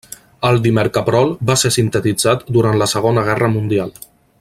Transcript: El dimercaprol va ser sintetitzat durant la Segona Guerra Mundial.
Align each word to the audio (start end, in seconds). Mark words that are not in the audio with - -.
El 0.47 0.55
dimercaprol 0.67 1.35
va 1.51 1.57
ser 1.65 1.71
sintetitzat 1.77 2.45
durant 2.59 2.83
la 2.83 2.91
Segona 2.97 3.29
Guerra 3.29 3.55
Mundial. 3.59 3.99